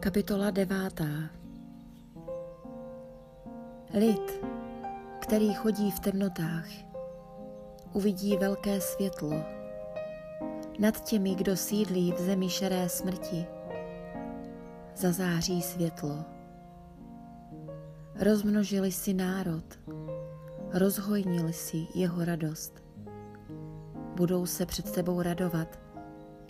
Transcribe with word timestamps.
Kapitola 0.00 0.50
devátá 0.50 1.30
Lid, 3.94 4.40
který 5.18 5.54
chodí 5.54 5.90
v 5.90 6.00
temnotách, 6.00 6.68
uvidí 7.92 8.36
velké 8.36 8.80
světlo. 8.80 9.32
Nad 10.78 11.04
těmi, 11.04 11.34
kdo 11.34 11.56
sídlí 11.56 12.12
v 12.12 12.20
zemi 12.20 12.48
šeré 12.48 12.88
smrti, 12.88 13.46
zazáří 14.96 15.62
světlo. 15.62 16.24
Rozmnožili 18.20 18.92
si 18.92 19.14
národ, 19.14 19.78
rozhojnili 20.72 21.52
si 21.52 21.86
jeho 21.94 22.24
radost. 22.24 22.82
Budou 24.16 24.46
se 24.46 24.66
před 24.66 24.92
tebou 24.92 25.22
radovat, 25.22 25.78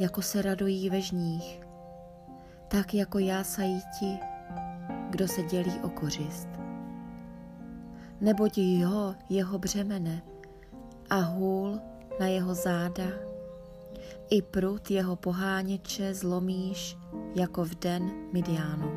jako 0.00 0.22
se 0.22 0.42
radují 0.42 0.90
ve 0.90 1.00
žních, 1.00 1.63
tak 2.74 2.94
jako 2.94 3.18
jásají 3.18 3.82
ti, 3.98 4.18
kdo 5.10 5.28
se 5.28 5.42
dělí 5.42 5.72
o 5.82 5.88
kořist. 5.88 6.48
Neboť 8.20 8.58
jeho, 8.58 9.14
jeho 9.28 9.58
břemene 9.58 10.22
a 11.10 11.16
hůl 11.16 11.80
na 12.20 12.26
jeho 12.26 12.54
záda, 12.54 13.04
i 14.30 14.42
prut 14.42 14.90
jeho 14.90 15.16
poháněče 15.16 16.14
zlomíš 16.14 16.96
jako 17.34 17.64
v 17.64 17.74
den 17.74 18.10
Midiánu. 18.32 18.92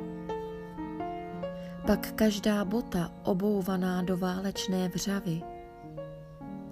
Pak 1.88 2.12
každá 2.12 2.66
bota 2.66 3.12
obouvaná 3.24 4.02
do 4.02 4.18
válečné 4.18 4.90
vřavy 4.90 5.42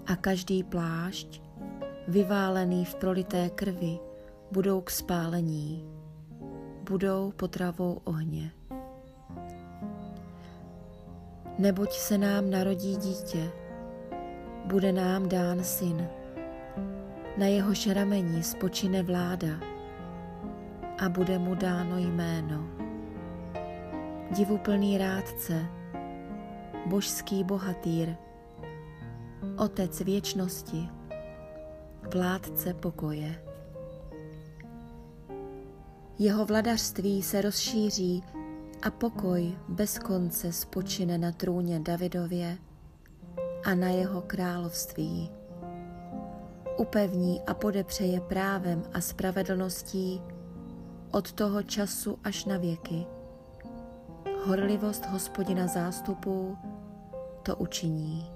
a 0.05 0.15
každý 0.15 0.63
plášť, 0.63 1.41
vyválený 2.07 2.85
v 2.85 2.95
prolité 2.95 3.49
krvi, 3.49 3.99
budou 4.51 4.81
k 4.81 4.91
spálení, 4.91 5.94
budou 6.89 7.31
potravou 7.31 8.01
ohně. 8.03 8.51
Neboť 11.57 11.91
se 11.91 12.17
nám 12.17 12.49
narodí 12.49 12.95
dítě, 12.95 13.51
bude 14.65 14.91
nám 14.91 15.29
dán 15.29 15.63
syn, 15.63 16.07
na 17.37 17.45
jeho 17.45 17.73
ramení 17.93 18.43
spočine 18.43 19.03
vláda 19.03 19.47
a 21.05 21.09
bude 21.09 21.39
mu 21.39 21.55
dáno 21.55 21.97
jméno. 21.97 22.67
Divuplný 24.31 24.97
rádce, 24.97 25.65
božský 26.85 27.43
bohatýr, 27.43 28.15
otec 29.57 30.01
věčnosti, 30.01 30.89
vládce 32.13 32.73
pokoje. 32.73 33.54
Jeho 36.19 36.45
vladařství 36.45 37.21
se 37.21 37.41
rozšíří 37.41 38.23
a 38.81 38.91
pokoj 38.91 39.57
bez 39.69 39.99
konce 39.99 40.51
spočine 40.51 41.17
na 41.17 41.31
trůně 41.31 41.79
Davidově 41.79 42.57
a 43.65 43.75
na 43.75 43.87
jeho 43.87 44.21
království. 44.21 45.31
Upevní 46.77 47.41
a 47.41 47.53
podepřeje 47.53 48.21
právem 48.21 48.83
a 48.93 49.01
spravedlností 49.01 50.21
od 51.11 51.31
toho 51.31 51.63
času 51.63 52.19
až 52.23 52.45
na 52.45 52.57
věky. 52.57 53.05
Horlivost 54.45 55.05
hospodina 55.05 55.67
zástupů 55.67 56.57
to 57.43 57.55
učiní. 57.55 58.31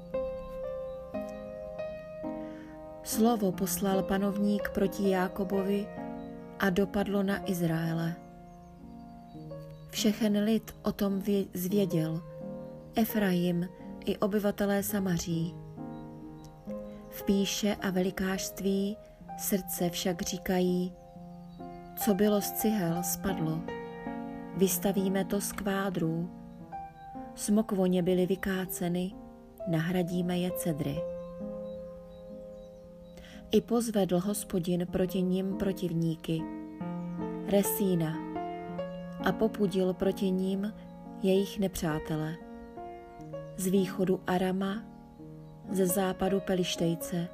Slovo 3.04 3.52
poslal 3.52 4.04
panovník 4.04 4.70
proti 4.70 5.10
Jákobovi 5.10 5.88
a 6.60 6.70
dopadlo 6.70 7.24
na 7.24 7.50
Izraele. 7.50 8.16
Všechen 9.90 10.44
lid 10.44 10.76
o 10.84 10.92
tom 10.92 11.22
zvěděl, 11.54 12.22
Efraim 12.96 13.68
i 14.06 14.18
obyvatelé 14.18 14.84
Samaří. 14.84 15.56
V 17.10 17.24
píše 17.24 17.76
a 17.76 17.90
velikářství 17.90 18.98
srdce 19.38 19.90
však 19.90 20.22
říkají, 20.22 20.94
co 21.96 22.14
bylo 22.14 22.42
z 22.42 22.52
cihel, 22.52 23.04
spadlo. 23.04 23.62
Vystavíme 24.58 25.26
to 25.26 25.42
z 25.42 25.52
kvádrů. 25.52 26.30
Smokvoně 27.36 28.04
byly 28.04 28.26
vykáceny, 28.26 29.12
nahradíme 29.68 30.38
je 30.38 30.52
cedry. 30.52 31.19
I 33.52 33.62
pozvedl 33.62 34.20
hospodin 34.20 34.88
proti 34.92 35.22
ním 35.22 35.58
protivníky, 35.58 36.42
Resína, 37.48 38.18
a 39.26 39.32
popudil 39.32 39.94
proti 39.94 40.32
ním 40.32 40.74
jejich 41.22 41.60
nepřátele. 41.60 42.36
Z 43.58 43.68
východu 43.68 44.22
Arama, 44.28 44.84
ze 45.70 45.88
západu 45.88 46.40
Pelištejce, 46.40 47.28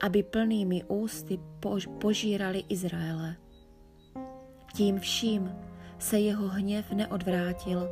aby 0.00 0.22
plnými 0.22 0.84
ústy 0.84 1.40
požírali 2.00 2.64
Izraele. 2.68 3.36
Tím 4.74 4.98
vším 4.98 5.56
se 5.98 6.18
jeho 6.18 6.48
hněv 6.48 6.92
neodvrátil 6.92 7.88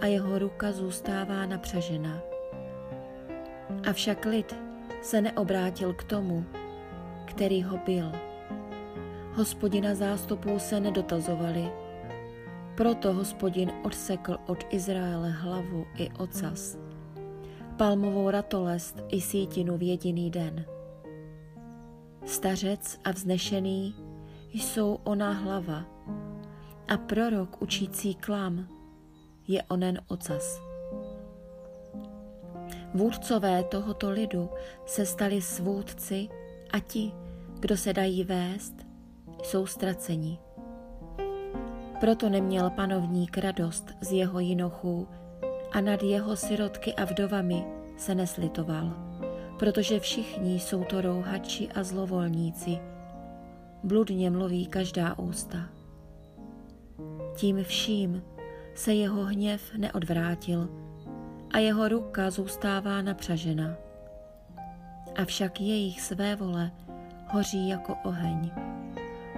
a 0.00 0.06
jeho 0.06 0.38
ruka 0.38 0.72
zůstává 0.72 1.46
napřažena. 1.46 2.22
Avšak 3.88 4.24
lid 4.24 4.73
se 5.04 5.20
neobrátil 5.20 5.92
k 5.94 6.04
tomu, 6.04 6.44
který 7.24 7.62
ho 7.62 7.78
byl. 7.86 8.12
Hospodina 9.32 9.94
zástupů 9.94 10.58
se 10.58 10.80
nedotazovali, 10.80 11.70
proto 12.74 13.12
hospodin 13.12 13.72
odsekl 13.82 14.36
od 14.46 14.64
Izraele 14.70 15.30
hlavu 15.30 15.86
i 15.96 16.10
ocas, 16.18 16.78
palmovou 17.76 18.30
ratolest 18.30 19.04
i 19.08 19.20
sítinu 19.20 19.76
v 19.76 19.82
jediný 19.82 20.30
den. 20.30 20.64
Stařec 22.24 23.00
a 23.04 23.10
vznešený 23.10 23.94
jsou 24.52 24.98
ona 25.04 25.32
hlava 25.32 25.84
a 26.88 26.96
prorok 26.96 27.62
učící 27.62 28.14
klam 28.14 28.68
je 29.48 29.62
onen 29.62 30.00
ocas. 30.08 30.73
Vůdcové 32.94 33.64
tohoto 33.64 34.10
lidu 34.10 34.50
se 34.86 35.06
stali 35.06 35.42
svůdci 35.42 36.28
a 36.70 36.80
ti, 36.80 37.12
kdo 37.60 37.76
se 37.76 37.92
dají 37.92 38.24
vést, 38.24 38.74
jsou 39.42 39.66
ztraceni. 39.66 40.38
Proto 42.00 42.28
neměl 42.28 42.70
panovník 42.70 43.38
radost 43.38 43.90
z 44.00 44.12
jeho 44.12 44.40
jinochů 44.40 45.08
a 45.72 45.80
nad 45.80 46.02
jeho 46.02 46.36
sirotky 46.36 46.94
a 46.94 47.04
vdovami 47.04 47.64
se 47.96 48.14
neslitoval, 48.14 48.92
protože 49.58 50.00
všichni 50.00 50.60
jsou 50.60 50.84
to 50.84 51.00
rouhači 51.00 51.68
a 51.68 51.82
zlovolníci. 51.82 52.78
Bludně 53.82 54.30
mluví 54.30 54.66
každá 54.66 55.18
ústa. 55.18 55.58
Tím 57.36 57.64
vším 57.64 58.22
se 58.74 58.94
jeho 58.94 59.24
hněv 59.24 59.74
neodvrátil, 59.76 60.83
a 61.54 61.58
jeho 61.58 61.88
ruka 61.88 62.30
zůstává 62.30 63.02
napřažena. 63.02 63.76
Avšak 65.16 65.60
jejich 65.60 66.00
své 66.00 66.36
vole 66.36 66.70
hoří 67.28 67.68
jako 67.68 67.96
oheň. 68.04 68.50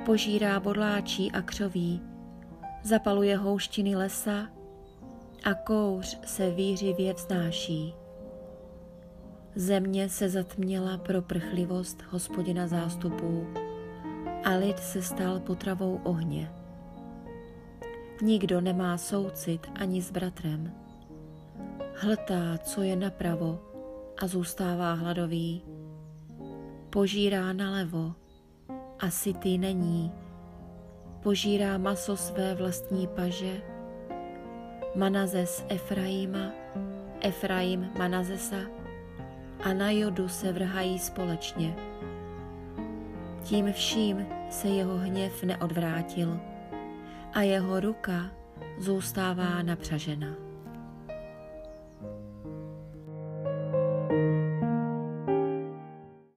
Požírá 0.06 0.60
bodláčí 0.60 1.32
a 1.32 1.42
křoví, 1.42 2.02
zapaluje 2.82 3.36
houštiny 3.36 3.96
lesa 3.96 4.48
a 5.44 5.54
kouř 5.54 6.18
se 6.24 6.50
výřivě 6.50 7.14
vznáší. 7.14 7.94
Země 9.54 10.08
se 10.08 10.28
zatměla 10.28 10.98
pro 10.98 11.22
prchlivost 11.22 12.02
hospodina 12.02 12.66
zástupů 12.66 13.46
a 14.44 14.50
lid 14.50 14.78
se 14.78 15.02
stal 15.02 15.40
potravou 15.40 16.00
ohně. 16.04 16.52
Nikdo 18.22 18.60
nemá 18.60 18.98
soucit 18.98 19.66
ani 19.74 20.02
s 20.02 20.10
bratrem 20.10 20.85
hltá, 21.96 22.58
co 22.58 22.82
je 22.82 22.96
napravo 22.96 23.60
a 24.22 24.26
zůstává 24.26 24.92
hladový. 24.92 25.62
Požírá 26.90 27.52
nalevo 27.52 28.14
a 28.98 29.10
sytý 29.10 29.58
není. 29.58 30.12
Požírá 31.22 31.78
maso 31.78 32.16
své 32.16 32.54
vlastní 32.54 33.06
paže. 33.06 33.62
Manazes 34.94 35.64
Efraima, 35.68 36.52
Efraim 37.20 37.88
Manazesa 37.98 38.60
a 39.62 39.72
na 39.72 39.90
jodu 39.90 40.28
se 40.28 40.52
vrhají 40.52 40.98
společně. 40.98 41.76
Tím 43.42 43.72
vším 43.72 44.26
se 44.50 44.68
jeho 44.68 44.96
hněv 44.96 45.42
neodvrátil 45.42 46.40
a 47.32 47.42
jeho 47.42 47.80
ruka 47.80 48.30
zůstává 48.78 49.62
napřažena. 49.62 50.45